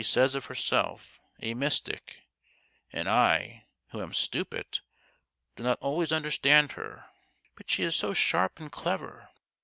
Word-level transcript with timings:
175 0.01 0.13
says 0.13 0.33
of 0.33 0.45
herself, 0.45 1.21
a 1.43 1.53
mystic: 1.53 2.23
and 2.91 3.07
I, 3.07 3.65
who 3.91 4.01
am 4.01 4.15
stupid, 4.15 4.79
do 5.55 5.61
not 5.61 5.77
always 5.79 6.11
understand 6.11 6.71
her. 6.71 7.05
But 7.55 7.69
she 7.69 7.83
is 7.83 7.95
so 7.97 8.11
sharp 8.11 8.59
and 8.59 8.71
clever 8.71 9.29